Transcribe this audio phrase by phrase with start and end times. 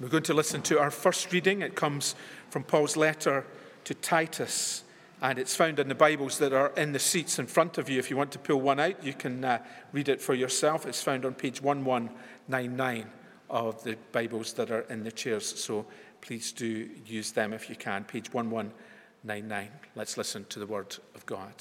[0.00, 1.60] We're going to listen to our first reading.
[1.60, 2.14] It comes
[2.48, 3.44] from Paul's letter
[3.84, 4.82] to Titus,
[5.20, 7.98] and it's found in the Bibles that are in the seats in front of you.
[7.98, 10.86] If you want to pull one out, you can uh, read it for yourself.
[10.86, 13.10] It's found on page 1199
[13.50, 15.62] of the Bibles that are in the chairs.
[15.62, 15.84] So
[16.22, 18.04] please do use them if you can.
[18.04, 19.68] Page 1199.
[19.96, 21.52] Let's listen to the word of God.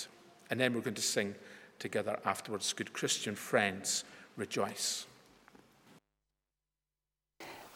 [0.49, 1.35] And then we're going to sing
[1.77, 2.71] together afterwards.
[2.71, 4.05] Good Christian friends,
[4.37, 5.07] rejoice.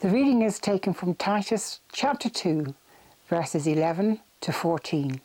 [0.04, 2.76] The reading is taken from Titus chapter 2,
[3.30, 5.22] verses 11 to 14.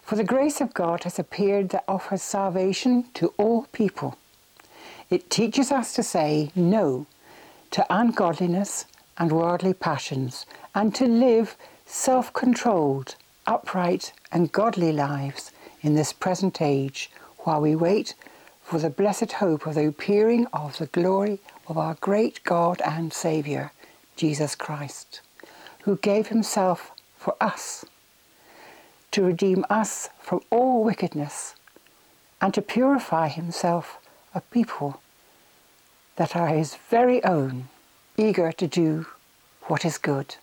[0.00, 4.16] For the grace of God has appeared that offers salvation to all people.
[5.10, 7.04] It teaches us to say no
[7.72, 8.86] to ungodliness
[9.18, 11.54] and worldly passions and to live
[11.84, 13.16] self controlled,
[13.46, 15.50] upright, and godly lives
[15.82, 17.10] in this present age
[17.40, 18.14] while we wait
[18.62, 23.12] for the blessed hope of the appearing of the glory of our great God and
[23.12, 23.72] Saviour,
[24.16, 25.20] Jesus Christ,
[25.82, 27.84] who gave himself for us
[29.12, 31.54] to redeem us from all wickedness
[32.40, 33.98] and to purify himself
[34.34, 35.00] a people
[36.16, 37.68] that are his very own,
[38.16, 39.06] eager to do
[39.64, 40.36] what is good.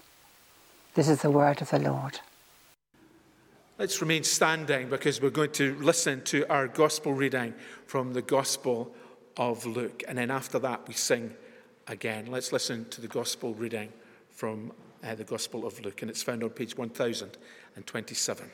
[0.95, 2.20] This is the word of the Lord.
[3.78, 7.53] Let's remain standing because we're going to listen to our gospel reading
[7.86, 8.94] from the Gospel
[9.38, 10.03] of Luke.
[10.08, 11.33] And then after that, we sing
[11.88, 12.27] again.
[12.27, 13.91] Let's listen to the gospel reading
[14.31, 14.72] from
[15.03, 18.50] uh, the Gospel of Luke, and it's found on page 1027.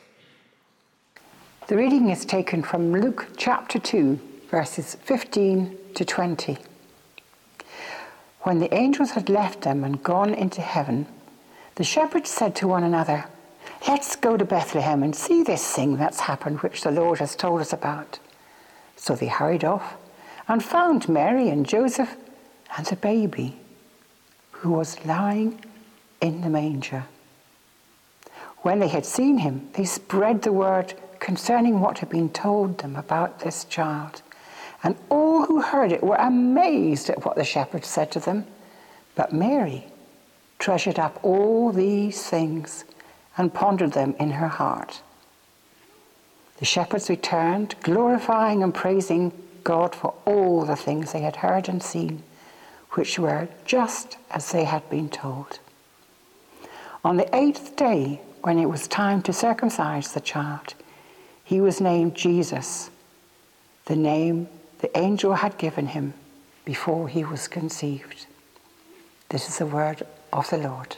[1.68, 4.20] The reading is taken from Luke chapter 2,
[4.52, 6.58] verses 15 to 20.
[8.42, 11.08] When the angels had left them and gone into heaven,
[11.76, 13.26] the shepherds said to one another,
[13.88, 17.62] Let's go to Bethlehem and see this thing that's happened, which the Lord has told
[17.62, 18.20] us about.
[18.96, 19.98] So they hurried off
[20.48, 22.16] and found Mary and Joseph
[22.78, 23.60] and the baby
[24.52, 25.64] who was lying
[26.22, 27.06] in the manger.
[28.60, 32.96] When they had seen him, they spread the word concerning what had been told them
[32.96, 34.22] about this child.
[34.84, 38.46] And all who heard it were amazed at what the shepherds said to them.
[39.16, 39.86] But Mary
[40.60, 42.86] treasured up all these things
[43.38, 45.02] and pondered them in her heart.
[46.58, 49.32] The shepherds returned, glorifying and praising
[49.66, 52.24] God for all the things they had heard and seen,
[52.92, 55.60] which were just as they had been told.
[57.04, 60.76] On the eighth day, when it was time to circumcise the child,
[61.44, 62.90] he was named Jesus,
[63.86, 64.48] the name
[64.80, 66.14] the angel had given him
[66.64, 68.28] before he was conceived.
[69.30, 70.98] This is the word of the Lord.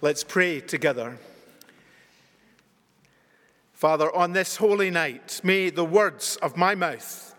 [0.00, 1.18] Let's pray together.
[3.78, 7.32] Father, on this holy night, may the words of my mouth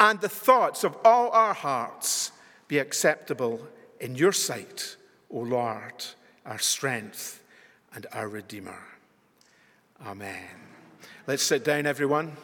[0.00, 2.32] and the thoughts of all our hearts
[2.66, 3.68] be acceptable
[4.00, 4.96] in your sight,
[5.30, 6.02] O Lord,
[6.46, 7.44] our strength
[7.94, 8.82] and our Redeemer.
[10.06, 10.48] Amen.
[11.26, 12.38] Let's sit down, everyone.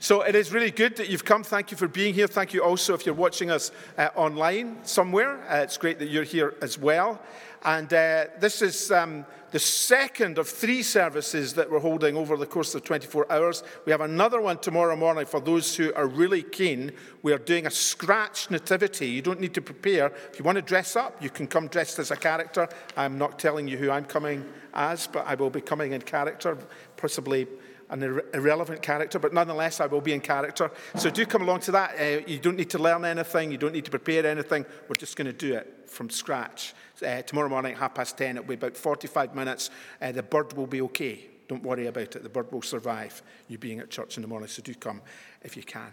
[0.00, 1.42] So it is really good that you've come.
[1.42, 2.28] Thank you for being here.
[2.28, 5.40] Thank you also if you're watching us uh, online somewhere.
[5.50, 7.20] Uh, it's great that you're here as well.
[7.64, 12.46] And uh, this is um, the second of three services that we're holding over the
[12.46, 13.64] course of 24 hours.
[13.86, 16.92] We have another one tomorrow morning for those who are really keen.
[17.22, 19.08] We are doing a scratch nativity.
[19.08, 20.12] You don't need to prepare.
[20.30, 22.68] If you want to dress up, you can come dressed as a character.
[22.96, 24.44] I'm not telling you who I'm coming
[24.74, 26.56] as, but I will be coming in character,
[26.96, 27.48] possibly
[27.90, 30.70] an ir- irrelevant character, but nonetheless, I will be in character.
[30.96, 31.98] So do come along to that.
[31.98, 34.66] Uh, you don't need to learn anything, you don't need to prepare anything.
[34.88, 36.74] We're just going to do it from scratch.
[37.04, 39.70] Uh, tomorrow morning, at half past 10, it'll be about 45 minutes.
[40.00, 41.26] Uh, the bird will be okay.
[41.48, 42.22] Don't worry about it.
[42.22, 45.00] The bird will survive you being at church in the morning, so do come
[45.42, 45.92] if you can.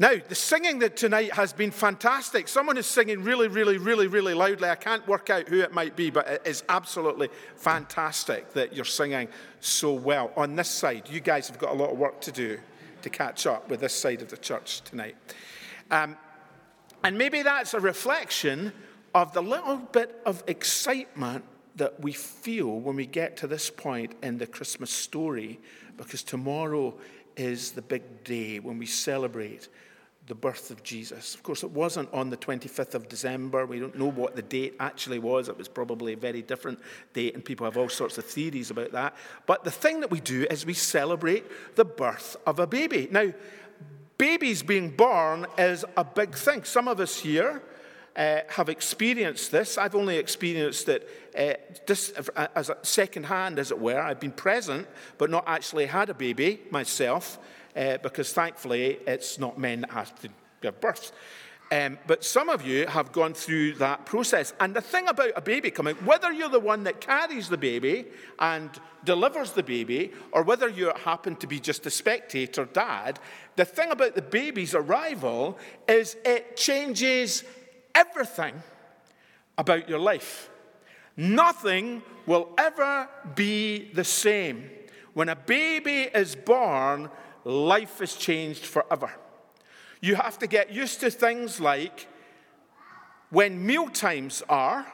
[0.00, 2.46] Now, the singing that tonight has been fantastic.
[2.46, 4.68] Someone is singing really, really, really, really loudly.
[4.68, 8.84] I can't work out who it might be, but it is absolutely fantastic that you're
[8.84, 9.26] singing
[9.58, 10.30] so well.
[10.36, 12.60] On this side, you guys have got a lot of work to do
[13.02, 15.16] to catch up with this side of the church tonight.
[15.90, 16.16] Um,
[17.02, 18.72] and maybe that's a reflection
[19.16, 21.44] of the little bit of excitement
[21.74, 25.58] that we feel when we get to this point in the Christmas story,
[25.96, 26.94] because tomorrow
[27.36, 29.68] is the big day when we celebrate
[30.28, 31.34] the birth of Jesus.
[31.34, 33.66] Of course, it wasn't on the 25th of December.
[33.66, 35.48] We don't know what the date actually was.
[35.48, 36.78] It was probably a very different
[37.14, 39.16] date, and people have all sorts of theories about that.
[39.46, 43.08] But the thing that we do is we celebrate the birth of a baby.
[43.10, 43.32] Now,
[44.18, 46.64] babies being born is a big thing.
[46.64, 47.62] Some of us here
[48.14, 49.78] uh, have experienced this.
[49.78, 51.08] I've only experienced it
[51.38, 51.54] uh,
[51.86, 52.10] this,
[52.54, 54.00] as a second hand, as it were.
[54.00, 54.86] I've been present,
[55.16, 57.38] but not actually had a baby myself
[57.78, 60.28] uh, because thankfully it's not men that have to
[60.60, 61.12] give birth.
[61.70, 64.54] Um, but some of you have gone through that process.
[64.58, 68.06] And the thing about a baby coming, whether you're the one that carries the baby
[68.38, 68.70] and
[69.04, 73.20] delivers the baby, or whether you happen to be just a spectator dad,
[73.56, 77.44] the thing about the baby's arrival is it changes
[77.94, 78.54] everything
[79.58, 80.48] about your life.
[81.18, 84.70] Nothing will ever be the same.
[85.12, 87.10] When a baby is born,
[87.48, 89.10] life is changed forever.
[90.00, 92.06] You have to get used to things like
[93.30, 94.86] when meal times are,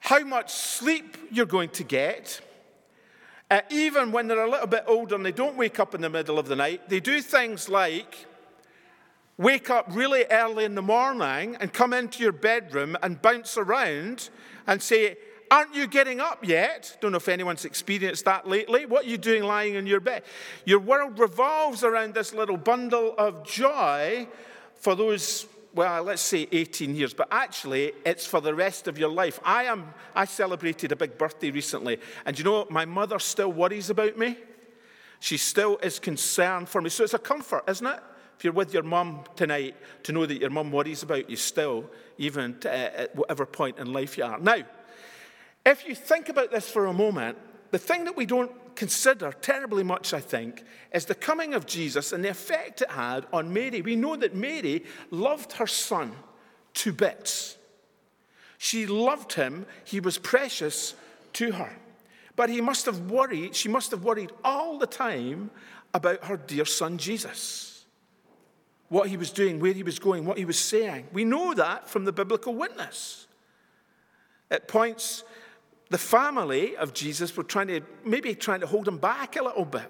[0.00, 2.40] how much sleep you're going to get.
[3.50, 6.10] Uh, even when they're a little bit older and they don't wake up in the
[6.10, 8.26] middle of the night, they do things like
[9.36, 14.30] wake up really early in the morning and come into your bedroom and bounce around
[14.66, 15.16] and say,
[15.50, 16.96] Aren't you getting up yet?
[17.00, 18.86] Don't know if anyone's experienced that lately.
[18.86, 20.22] What are you doing lying in your bed?
[20.64, 24.26] Your world revolves around this little bundle of joy
[24.74, 29.10] for those, well, let's say 18 years, but actually it's for the rest of your
[29.10, 29.40] life.
[29.44, 32.70] I am I celebrated a big birthday recently, and you know what?
[32.70, 34.36] my mother still worries about me.
[35.20, 36.90] She still is concerned for me.
[36.90, 38.00] So it's a comfort, isn't it?
[38.36, 41.88] If you're with your mum tonight, to know that your mum worries about you still,
[42.18, 44.38] even at whatever point in life you are.
[44.38, 44.58] Now,
[45.64, 47.38] if you think about this for a moment,
[47.70, 52.12] the thing that we don't consider terribly much, I think, is the coming of Jesus
[52.12, 53.82] and the effect it had on Mary.
[53.82, 56.12] We know that Mary loved her son
[56.74, 57.56] to bits.
[58.58, 60.94] She loved him, he was precious
[61.34, 61.76] to her.
[62.36, 65.50] But he must have worried, she must have worried all the time
[65.92, 67.84] about her dear son Jesus.
[68.88, 71.08] What he was doing, where he was going, what he was saying.
[71.12, 73.26] We know that from the biblical witness.
[74.50, 75.24] At points,
[75.94, 79.64] the family of Jesus were trying to, maybe trying to hold him back a little
[79.64, 79.88] bit.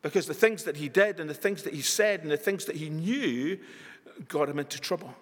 [0.00, 2.64] Because the things that he did and the things that he said and the things
[2.64, 3.58] that he knew
[4.26, 5.14] got him into trouble.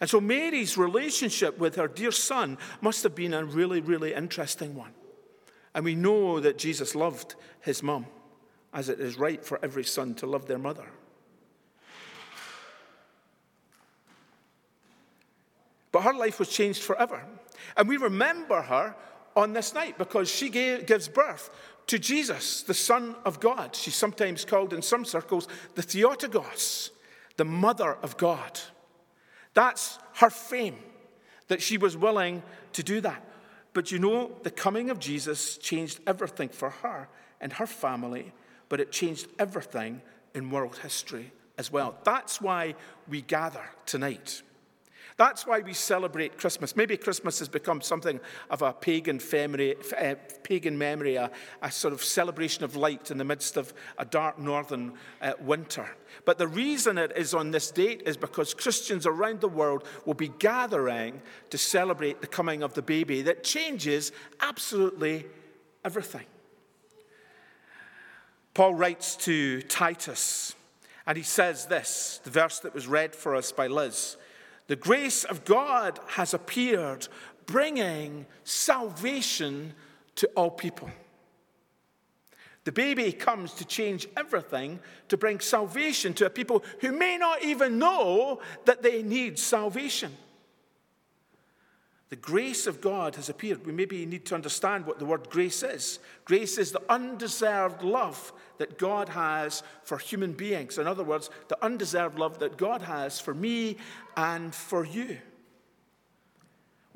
[0.00, 4.76] And so Mary's relationship with her dear son must have been a really, really interesting
[4.76, 4.92] one.
[5.74, 8.06] And we know that Jesus loved his mum,
[8.72, 10.86] as it is right for every son to love their mother.
[15.90, 17.24] But her life was changed forever.
[17.76, 18.94] And we remember her
[19.34, 21.50] on this night because she gave, gives birth
[21.86, 23.76] to Jesus, the Son of God.
[23.76, 26.90] She's sometimes called in some circles the Theotokos,
[27.36, 28.60] the Mother of God.
[29.54, 30.76] That's her fame,
[31.48, 32.42] that she was willing
[32.72, 33.22] to do that.
[33.72, 37.08] But you know, the coming of Jesus changed everything for her
[37.40, 38.32] and her family,
[38.68, 40.00] but it changed everything
[40.34, 41.96] in world history as well.
[42.04, 42.74] That's why
[43.08, 44.42] we gather tonight.
[45.16, 46.76] That's why we celebrate Christmas.
[46.76, 48.20] Maybe Christmas has become something
[48.50, 51.30] of a pagan memory, uh, pagan memory a,
[51.62, 54.92] a, sort of celebration of light in the midst of a dark northern
[55.22, 55.88] uh, winter.
[56.26, 60.14] But the reason it is on this date is because Christians around the world will
[60.14, 65.24] be gathering to celebrate the coming of the baby that changes absolutely
[65.82, 66.26] everything.
[68.52, 70.54] Paul writes to Titus,
[71.06, 74.18] and he says this the verse that was read for us by Liz.
[74.66, 77.08] The grace of God has appeared,
[77.46, 79.74] bringing salvation
[80.16, 80.90] to all people.
[82.64, 87.44] The baby comes to change everything, to bring salvation to a people who may not
[87.44, 90.12] even know that they need salvation.
[92.08, 93.66] The grace of God has appeared.
[93.66, 95.98] We maybe need to understand what the word grace is.
[96.24, 100.78] Grace is the undeserved love that God has for human beings.
[100.78, 103.76] In other words, the undeserved love that God has for me
[104.16, 105.18] and for you.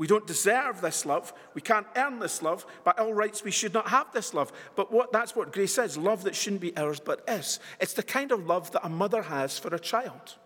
[0.00, 1.34] We don't deserve this love.
[1.52, 2.64] We can't earn this love.
[2.84, 4.50] By all rights, we should not have this love.
[4.74, 7.58] But what, that's what grace is love that shouldn't be ours, but is.
[7.80, 10.36] It's the kind of love that a mother has for a child.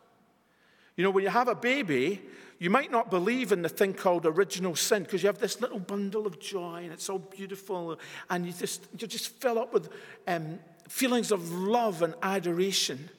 [0.97, 2.23] You know, when you have a baby,
[2.59, 5.79] you might not believe in the thing called original sin because you have this little
[5.79, 7.99] bundle of joy and it's all beautiful
[8.31, 9.89] and you just, you just fill up with
[10.27, 10.59] um,
[10.89, 13.11] feelings of love and adoration.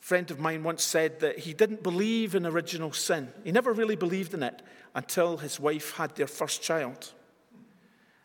[0.00, 3.32] A friend of mine once said that he didn't believe in original sin.
[3.44, 4.62] He never really believed in it
[4.94, 7.12] until his wife had their first child.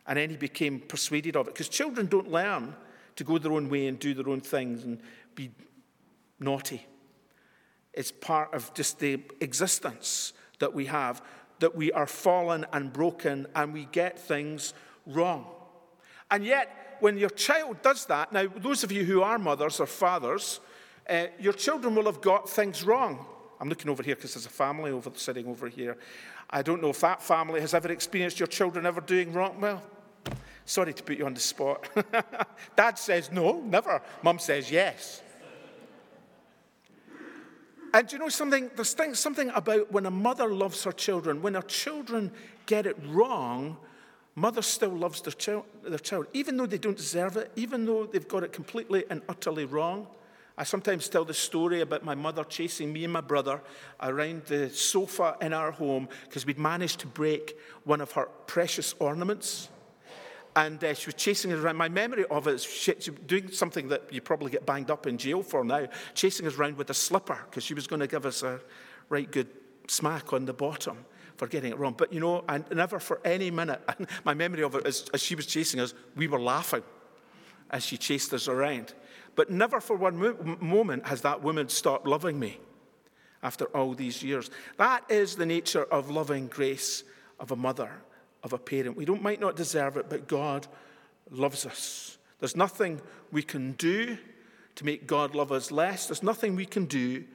[0.08, 2.76] And then he became persuaded of it because children don't learn
[3.16, 5.00] to go their own way and do their own things and
[5.36, 5.52] be
[6.40, 6.86] naughty.
[7.94, 11.22] It's part of just the existence that we have,
[11.60, 14.74] that we are fallen and broken and we get things
[15.06, 15.46] wrong.
[16.32, 19.88] And yet, when your child does that, now, those of you who are mothers or
[19.88, 20.60] fathers,
[21.10, 23.26] uh, your children will have got things wrong.
[23.60, 25.98] I'm looking over here because there's a family over sitting over here.
[26.50, 29.60] I don't know if that family has ever experienced your children ever doing wrong.
[29.60, 29.82] Well,
[30.66, 31.90] sorry to put you on the spot.
[32.76, 34.02] Dad says no, never.
[34.24, 35.22] Mum says yes.
[37.94, 38.70] And do you know something?
[38.76, 42.32] There's something about when a mother loves her children, when her children
[42.66, 43.78] get it wrong,
[44.36, 48.28] mother still loves their their child, even though they don't deserve it, even though they've
[48.28, 50.08] got it completely and utterly wrong.
[50.58, 53.62] I sometimes tell the story about my mother chasing me and my brother
[54.02, 58.94] around the sofa in our home because we'd managed to break one of her precious
[59.00, 59.70] ornaments.
[60.60, 61.78] And uh, she was chasing us around.
[61.78, 65.08] My memory of it is she, she doing something that you probably get banged up
[65.08, 68.08] in jail for now, chasing us around with a slipper because she was going to
[68.08, 68.60] give us a
[69.08, 69.48] right good
[69.88, 71.06] smack on the bottom
[71.38, 71.96] for getting it wrong.
[71.98, 73.82] But you know, I never for any minute,
[74.26, 76.84] my memory of it is as she was chasing us, we were laughing
[77.70, 78.94] as she chased us around.
[79.36, 82.60] But never for one mo- moment has that woman stopped loving me
[83.42, 84.52] after all these years.
[84.76, 87.06] That is the nature of loving grace
[87.40, 88.02] of a mother,
[88.44, 88.96] of a parent.
[88.96, 90.68] We don't, might not deserve it, but God
[91.30, 92.18] loves us.
[92.40, 94.18] There's nothing we can do
[94.76, 96.08] to make God love us less.
[96.08, 97.26] There's nothing we can do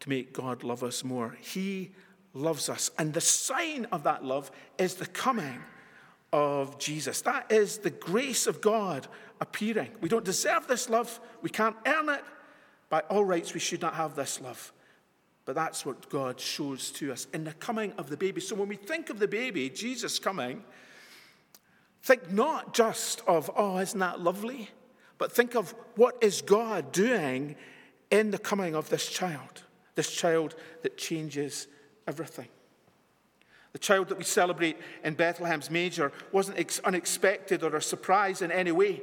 [0.00, 1.36] to make God love us more.
[1.40, 1.92] He
[2.32, 2.90] loves us.
[2.98, 5.60] And the sign of that love is the coming
[6.32, 7.20] of Jesus.
[7.22, 9.06] That is the grace of God
[9.40, 9.90] appearing.
[10.00, 12.24] We don't deserve this love, we can't earn it.
[12.88, 14.72] By all rights, we should not have this love.
[15.46, 18.40] But that's what God shows to us in the coming of the baby.
[18.40, 20.64] So when we think of the baby, Jesus coming,
[22.02, 24.70] think not just of, oh, isn't that lovely?
[25.18, 27.56] But think of what is God doing
[28.10, 29.62] in the coming of this child,
[29.94, 31.68] this child that changes
[32.08, 32.48] everything.
[33.72, 38.72] The child that we celebrate in Bethlehem's manger wasn't unexpected or a surprise in any
[38.72, 39.00] way.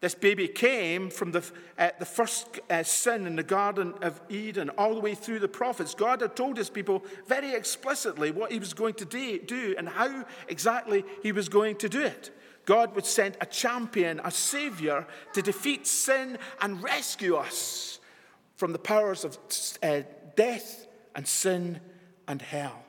[0.00, 1.44] This baby came from the,
[1.76, 5.48] uh, the first uh, sin in the Garden of Eden all the way through the
[5.48, 5.94] prophets.
[5.94, 10.24] God had told his people very explicitly what he was going to do and how
[10.46, 12.30] exactly he was going to do it.
[12.64, 17.98] God would send a champion, a savior, to defeat sin and rescue us
[18.54, 19.36] from the powers of
[19.82, 20.02] uh,
[20.36, 20.86] death
[21.16, 21.80] and sin
[22.28, 22.84] and hell.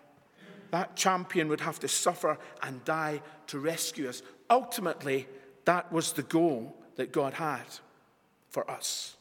[0.70, 4.22] That champion would have to suffer and die to rescue us.
[4.50, 5.28] Ultimately,
[5.66, 7.64] that was the goal that God had
[8.50, 9.16] for us.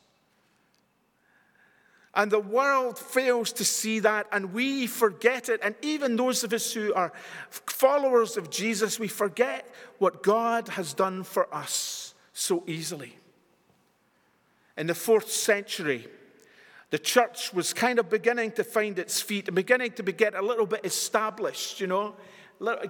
[2.13, 5.61] And the world fails to see that, and we forget it.
[5.63, 7.13] And even those of us who are
[7.51, 13.17] followers of Jesus, we forget what God has done for us so easily.
[14.77, 16.09] In the fourth century,
[16.91, 20.43] the church was kind of beginning to find its feet and beginning to get a
[20.43, 22.17] little bit established, you know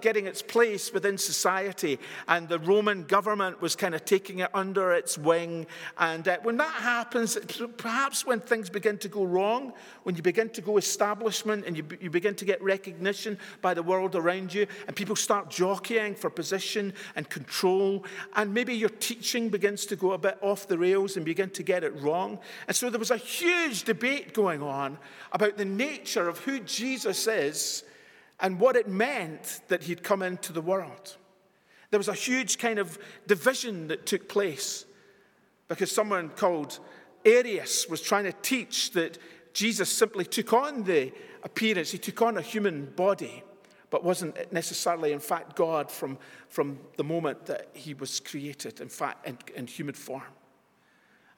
[0.01, 4.93] getting its place within society, and the Roman government was kind of taking it under
[4.93, 5.67] its wing.
[5.99, 7.37] And uh, when that happens,
[7.77, 9.73] perhaps when things begin to go wrong,
[10.05, 13.83] when you begin to go establishment and you, you begin to get recognition by the
[13.83, 18.05] world around you, and people start jockeying for position and control,
[18.37, 21.63] and maybe your teaching begins to go a bit off the rails and begin to
[21.63, 22.39] get it wrong.
[22.67, 24.99] And so there was a huge debate going on
[25.33, 27.85] about the nature of who Jesus is
[28.41, 31.17] and what it meant that he'd come into the world.
[31.91, 34.85] There was a huge kind of division that took place
[35.69, 36.79] because someone called
[37.25, 39.19] Arius was trying to teach that
[39.53, 43.43] Jesus simply took on the appearance, he took on a human body,
[43.91, 46.19] but wasn't necessarily, in fact, God from,
[46.49, 50.23] from the moment that he was created, in fact, in, in human form.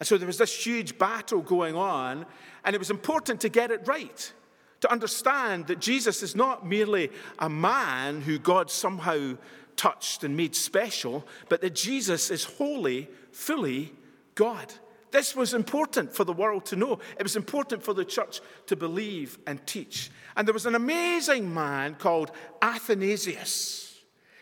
[0.00, 2.26] And so there was this huge battle going on,
[2.64, 4.32] and it was important to get it right
[4.80, 9.36] to understand that Jesus is not merely a man who God somehow
[9.76, 13.92] touched and made special, but that Jesus is wholly, fully
[14.34, 14.72] God.
[15.10, 16.98] This was important for the world to know.
[17.18, 20.10] It was important for the church to believe and teach.
[20.36, 22.30] And there was an amazing man called
[22.62, 24.00] Athanasius,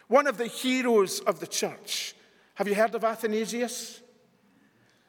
[0.08, 2.14] one of the heroes of the church.
[2.54, 4.02] Have you heard of Athanasius?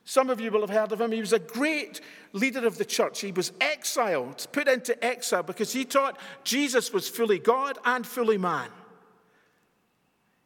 [0.10, 1.12] Some of you will have heard of him.
[1.12, 2.02] He was a great
[2.34, 3.22] leader of the church.
[3.22, 8.40] He was exiled, put into exile, because he taught Jesus was fully God and fully
[8.40, 8.70] man.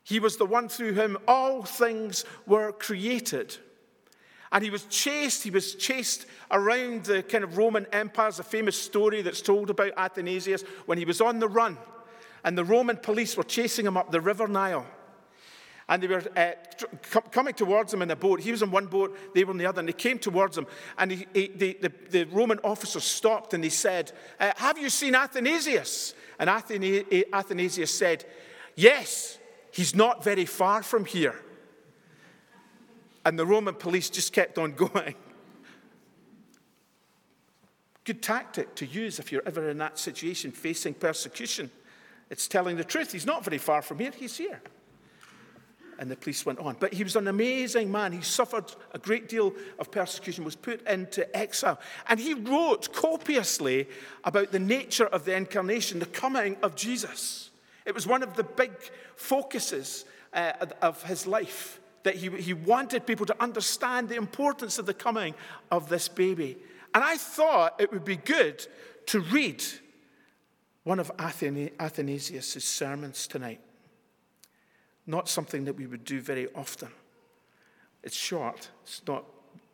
[0.03, 3.55] He was the one through whom all things were created.
[4.51, 8.25] And he was chased, he was chased around the kind of Roman Empire.
[8.25, 11.77] There's a famous story that's told about Athanasius when he was on the run,
[12.43, 14.85] and the Roman police were chasing him up the River Nile
[15.89, 16.51] and they were uh,
[17.31, 18.39] coming towards him in a boat.
[18.39, 20.65] He was on one boat, they were on the other, and they came towards him.
[20.97, 24.89] And he, he, the, the, the, Roman officer stopped and he said, uh, Have you
[24.89, 26.13] seen Athanasius?
[26.39, 28.25] And Athanasius said,
[28.75, 29.37] Yes,
[29.71, 31.35] he's not very far from here.
[33.25, 35.15] And the Roman police just kept on going.
[38.05, 41.71] Good tactic to use if you're ever in that situation facing persecution.
[42.29, 43.11] It's telling the truth.
[43.11, 44.61] He's not very far from here, he's here.
[46.03, 46.75] And the police went on.
[46.81, 48.11] But he was an amazing man.
[48.11, 51.79] He suffered a great deal of persecution, was put into exile.
[52.09, 53.87] And he wrote copiously
[54.25, 57.51] about the nature of the incarnation, the coming of Jesus.
[57.85, 58.73] It was one of the big
[59.15, 64.85] focuses uh, of his life that he, he wanted people to understand the importance of
[64.85, 65.33] the coming
[65.71, 66.57] of this baby.
[66.93, 68.67] And I thought it would be good
[69.05, 69.63] to read
[70.83, 73.61] one of Athanasius' sermons tonight.
[75.05, 76.89] Not something that we would do very often.
[78.03, 79.25] It's short, it's not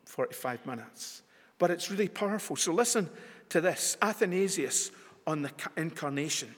[0.06, 1.22] 45 minutes,
[1.58, 2.56] but it's really powerful.
[2.56, 3.08] So listen
[3.50, 4.90] to this Athanasius
[5.26, 6.54] on the incarnation.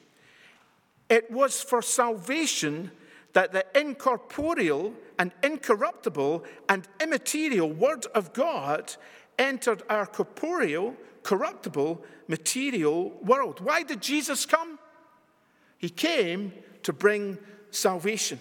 [1.09, 2.91] It was for salvation
[3.33, 8.95] that the incorporeal and incorruptible and immaterial Word of God
[9.39, 13.61] entered our corporeal, corruptible, material world.
[13.61, 14.79] Why did Jesus come?
[15.79, 16.53] He came
[16.83, 17.39] to bring
[17.71, 18.39] salvation.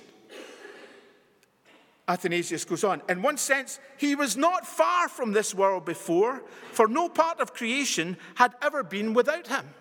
[2.12, 3.02] Athanasius goes on.
[3.08, 7.54] In one sense, he was not far from this world before, for no part of
[7.54, 9.74] creation had ever been without him.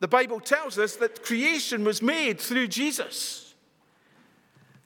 [0.00, 3.54] The Bible tells us that creation was made through Jesus.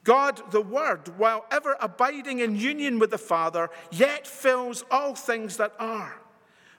[0.03, 5.57] God, the Word, while ever abiding in union with the Father, yet fills all things
[5.57, 6.21] that are.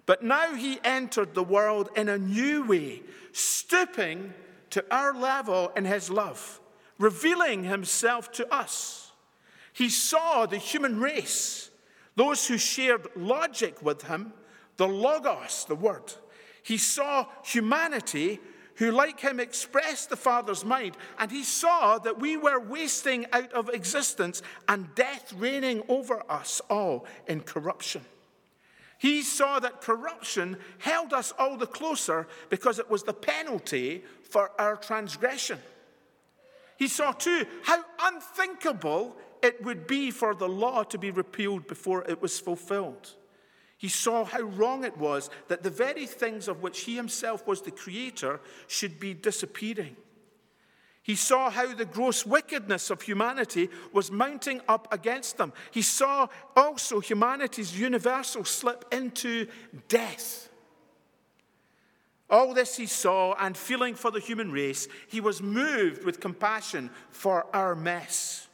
[0.07, 3.03] But now he entered the world in a new way,
[3.33, 4.33] stooping
[4.71, 6.61] to our level in his love,
[6.99, 9.06] revealing himself to us.
[9.77, 11.71] He saw the human race,
[12.15, 14.33] those who shared logic with him,
[14.79, 16.15] the Logos, the Word.
[16.63, 18.41] He saw humanity
[18.77, 23.53] who, like him, expressed the Father's mind, and he saw that we were wasting out
[23.53, 28.01] of existence and death reigning over us all in corruption.
[28.97, 34.53] He saw that corruption held us all the closer because it was the penalty for
[34.59, 35.59] our transgression.
[36.79, 42.05] He saw too how unthinkable it would be for the law to be repealed before
[42.09, 43.15] it was fulfilled.
[43.79, 47.61] He saw how wrong it was that the very things of which he himself was
[47.61, 49.97] the creator should be disappearing.
[51.03, 55.53] He saw how the gross wickedness of humanity was mounting up against them.
[55.71, 59.47] He saw also humanity's universal slip into
[59.87, 60.49] death.
[62.29, 66.91] All this he saw, and feeling for the human race, he was moved with compassion
[67.11, 68.46] for our mess.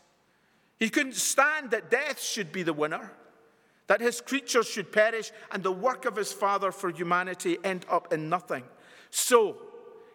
[0.83, 3.12] He couldn't stand that death should be the winner,
[3.87, 8.12] that his creatures should perish, and the work of his Father for humanity end up
[8.12, 8.64] in nothing.
[9.11, 9.59] So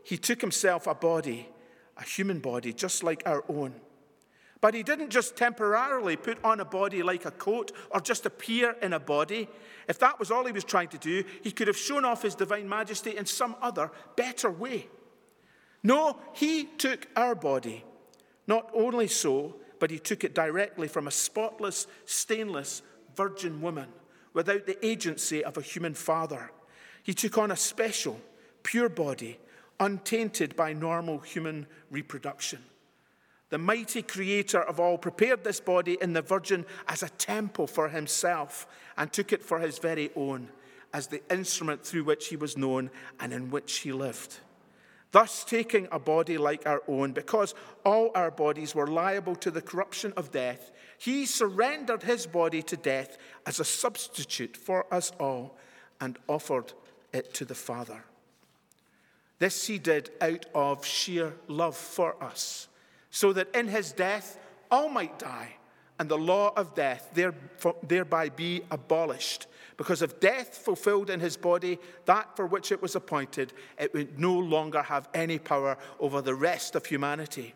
[0.04, 1.48] he took himself a body
[1.96, 3.74] a human body just like our own.
[4.60, 8.76] But he didn't just temporarily put on a body like a coat or just appear
[8.82, 9.48] in a body.
[9.88, 12.36] If that was all he was trying to do, he could have shown off his
[12.36, 14.90] divine majesty in some other, better way.
[15.82, 17.86] No, he took our body.
[18.48, 22.82] Not only so, but he took it directly from a spotless, stainless
[23.16, 23.88] virgin woman
[24.34, 26.52] without the agency of a human father.
[27.04, 28.20] He took on a special,
[28.64, 29.40] pure body
[29.80, 32.64] untainted by normal human reproduction.
[33.50, 37.88] The mighty creator of all prepared this body in the Virgin as a temple for
[37.90, 40.50] himself and took it for his very own,
[40.94, 44.40] as the instrument through which he was known and in which he lived.
[45.12, 49.62] Thus, taking a body like our own, because all our bodies were liable to the
[49.62, 55.58] corruption of death, he surrendered his body to death as a substitute for us all
[56.02, 56.74] and offered
[57.14, 58.04] it to the Father.
[59.40, 62.68] This he did out of sheer love for us,
[63.10, 64.38] so that in his death
[64.70, 65.56] all might die,
[66.00, 67.18] and the law of death
[67.84, 69.48] thereby be abolished.
[69.78, 74.20] Because if death fulfilled in his body that for which it was appointed, it would
[74.20, 77.54] no longer have any power over the rest of humanity.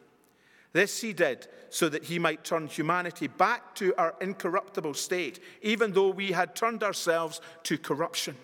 [0.71, 5.91] This he did so that he might turn humanity back to our incorruptible state, even
[5.91, 8.37] though we had turned ourselves to corruption.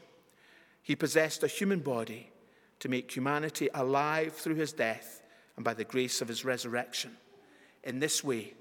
[0.82, 2.32] He possessed a human body
[2.80, 5.22] to make humanity alive through his death
[5.56, 7.16] and by the grace of his resurrection.
[7.84, 8.54] In this way,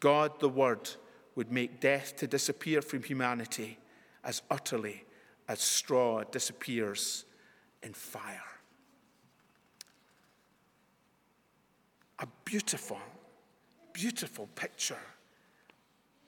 [0.00, 0.90] God the Word
[1.34, 3.78] would make death to disappear from humanity
[4.24, 5.04] as utterly
[5.48, 7.24] as straw disappears
[7.82, 8.40] in fire.
[12.18, 13.00] A beautiful,
[13.92, 14.98] beautiful picture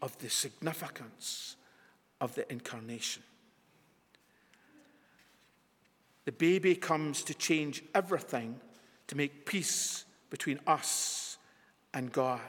[0.02, 1.56] of the significance
[2.20, 3.22] of the incarnation.
[6.24, 8.60] The baby comes to change everything
[9.06, 11.38] to make peace between us
[11.94, 12.40] and God.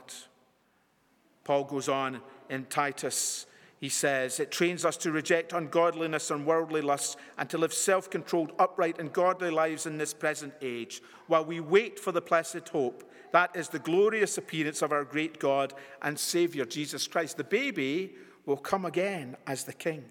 [1.44, 3.46] Paul goes on in Titus
[3.80, 8.10] He says it trains us to reject ungodliness and worldly lusts and to live self
[8.10, 12.68] controlled, upright, and godly lives in this present age while we wait for the blessed
[12.70, 13.04] hope.
[13.34, 17.38] That is the glorious appearance of our great God and Savior, Jesus Christ.
[17.38, 20.06] The baby will come again as the King.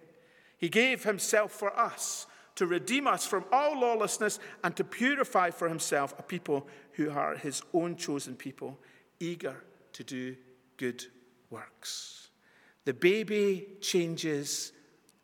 [0.59, 5.69] He gave himself for us to redeem us from all lawlessness and to purify for
[5.69, 8.79] himself a people who are his own chosen people,
[9.21, 9.57] eager
[9.93, 10.37] to do
[10.77, 11.05] good
[11.51, 12.26] works.
[12.87, 14.73] The baby changes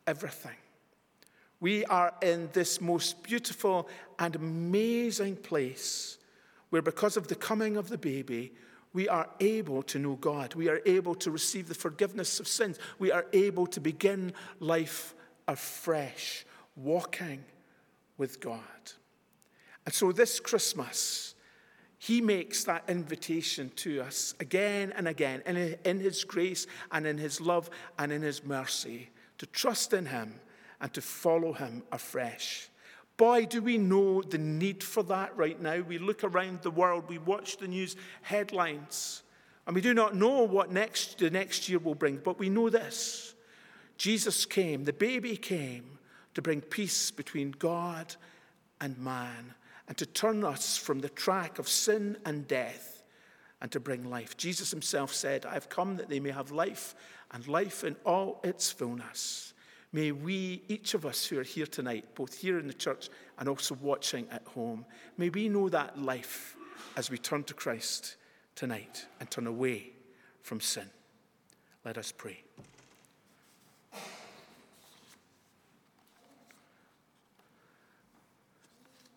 [0.05, 0.57] everything.
[1.61, 6.19] We are in this most beautiful and amazing place
[6.71, 8.53] where, because of the coming of the baby,
[8.93, 10.55] we are able to know God.
[10.55, 12.81] We are able to receive the forgiveness of sins.
[12.99, 15.15] We are able to begin life
[15.47, 16.45] afresh,
[16.75, 17.45] walking
[18.19, 18.59] with God.
[19.87, 21.37] And so, this Christmas,
[22.03, 25.41] he makes that invitation to us again and again
[25.85, 30.41] in, His grace and in His love and in His mercy to trust in Him
[30.81, 32.69] and to follow Him afresh.
[33.17, 35.79] Boy, do we know the need for that right now.
[35.79, 39.23] We look around the world, we watch the news headlines,
[39.69, 42.69] and we do not know what next, the next year will bring, but we know
[42.69, 43.33] this
[43.97, 46.01] Jesus came, the baby came
[46.35, 48.17] to bring peace between God
[48.81, 49.55] and man
[49.89, 53.03] and to turn us from the track of sin and death
[53.61, 54.37] and to bring life.
[54.37, 56.95] Jesus himself said, I have come that they may have life
[57.31, 59.55] and life in all its fullness.
[59.93, 63.49] May we, each of us who are here tonight, both here in the church and
[63.49, 64.87] also watching at home,
[65.19, 66.57] may we know that life
[66.97, 68.17] as we turn to Christ
[68.55, 69.93] tonight and turn away
[70.43, 70.89] from sin.
[71.85, 72.43] Let us pray.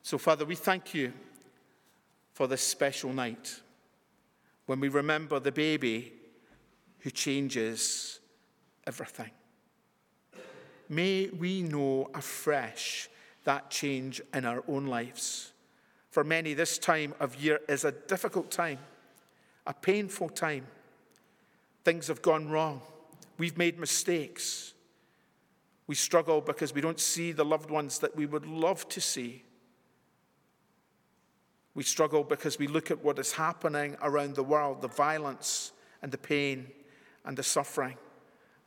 [0.05, 1.11] So, Father, we thank you
[2.31, 3.59] for this special night
[4.67, 6.13] when we remember the baby
[6.99, 8.19] who changes
[8.85, 9.31] everything.
[10.89, 13.09] May we know afresh
[13.45, 15.53] that change in our own lives.
[16.11, 18.77] For many, this time of year is a difficult time,
[19.65, 20.67] a painful time.
[21.83, 22.81] Things have gone wrong.
[23.39, 24.75] We've made mistakes.
[25.87, 29.44] We struggle because we don't see the loved ones that we would love to see.
[31.75, 36.11] We struggle because we look at what is happening around the world the violence and
[36.11, 36.67] the pain
[37.25, 37.97] and the suffering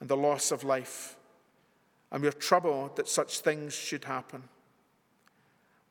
[0.01, 1.17] and the loss of life.
[2.13, 4.45] And we're troubled that such things should happen.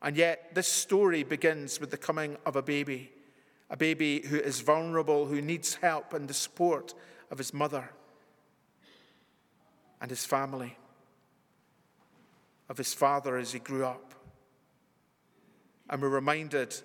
[0.00, 3.10] And yet, this story begins with the coming of a baby,
[3.68, 6.94] a baby who is vulnerable, who needs help and the support
[7.30, 7.90] of his mother
[10.00, 10.76] and his family,
[12.68, 14.14] of his father as he grew up.
[15.90, 16.80] And we're reminded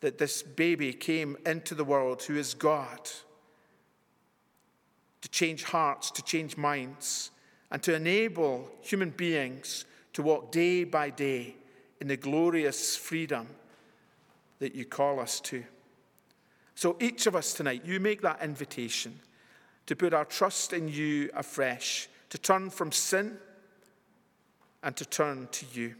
[0.00, 3.10] that this baby came into the world who is God
[5.22, 7.30] to change hearts, to change minds,
[7.70, 11.56] and to enable human beings to walk day by day
[12.00, 13.48] in the glorious freedom
[14.58, 15.64] that you call us to.
[16.74, 19.18] So, each of us tonight, you make that invitation
[19.86, 23.38] to put our trust in you afresh, to turn from sin
[24.82, 25.94] and to turn to you.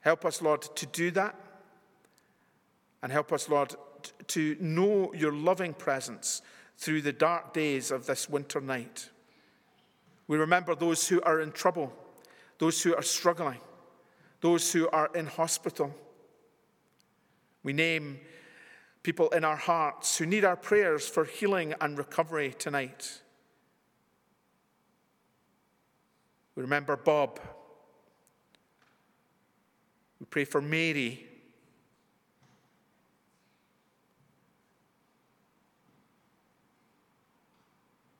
[0.00, 1.36] Help us, Lord, to do that
[3.02, 3.74] and help us, Lord,
[4.28, 6.42] to know your loving presence
[6.78, 9.10] through the dark days of this winter night.
[10.28, 11.92] We remember those who are in trouble,
[12.58, 13.60] those who are struggling,
[14.40, 15.94] those who are in hospital.
[17.62, 18.20] We name
[19.02, 23.20] people in our hearts who need our prayers for healing and recovery tonight.
[26.54, 27.40] We remember Bob.
[30.20, 31.26] We pray for Mary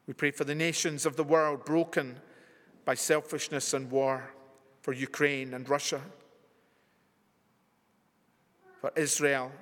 [0.06, 2.18] We pray for the nations of the world broken
[2.84, 4.32] by selfishness and war,
[4.82, 6.00] for Ukraine and Russia,
[8.80, 9.52] for Israel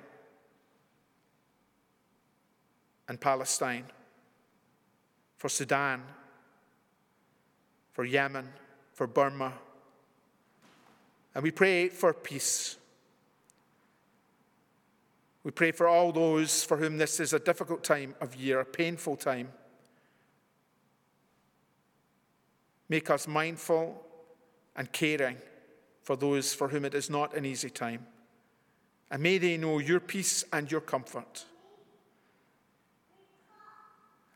[3.07, 3.85] and Palestine,
[5.37, 6.01] for Sudan,
[7.93, 8.49] for Yemen,
[8.93, 9.53] for Burma.
[11.35, 12.77] And we pray for peace.
[15.43, 18.65] We pray for all those for whom this is a difficult time of year, a
[18.65, 19.49] painful time.
[22.91, 24.03] Make us mindful
[24.75, 25.37] and caring
[26.03, 28.05] for those for whom it is not an easy time.
[29.09, 31.45] And may they know your peace and your comfort.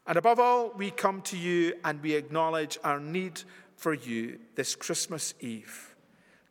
[0.08, 3.42] And above all, we come to you and we acknowledge our need
[3.76, 5.94] for you this Christmas Eve.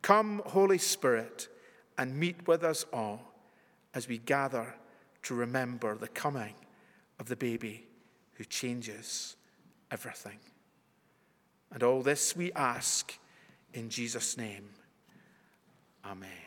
[0.03, 1.47] Come, Holy Spirit,
[1.97, 3.33] and meet with us all
[3.95, 4.75] as we gather
[5.23, 6.53] to remember the coming
[7.17, 7.87] of the baby
[8.33, 9.37] who changes
[9.89, 10.37] everything.
[11.75, 13.19] And all this we ask
[13.73, 14.69] in Jesus' name.
[16.05, 16.44] Amen.